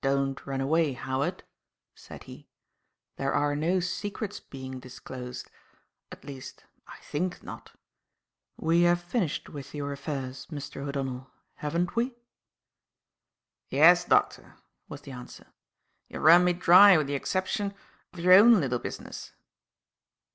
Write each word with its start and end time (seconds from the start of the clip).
"Don't 0.00 0.46
run 0.46 0.62
away, 0.62 0.94
Howard," 0.94 1.42
said 1.94 2.22
he. 2.22 2.48
"There 3.16 3.34
are 3.34 3.54
no 3.54 3.78
secrets 3.78 4.40
being 4.40 4.80
disclosed 4.80 5.50
at 6.10 6.24
least, 6.24 6.64
I 6.86 6.96
think 7.02 7.42
not. 7.42 7.72
We 8.56 8.84
have 8.84 9.02
finished 9.02 9.50
with 9.50 9.74
your 9.74 9.92
affairs, 9.92 10.46
Mr. 10.46 10.88
O'Donnell, 10.88 11.30
haven't 11.56 11.94
we?" 11.94 12.14
"Yes, 13.68 14.02
doctor," 14.06 14.56
was 14.88 15.02
the 15.02 15.10
answer; 15.12 15.48
"you've 16.08 16.22
run 16.22 16.42
me 16.44 16.54
dry 16.54 16.96
with 16.96 17.06
the 17.06 17.14
exception 17.14 17.74
of 18.14 18.18
your 18.20 18.32
own 18.32 18.60
little 18.62 18.78
business." 18.78 19.32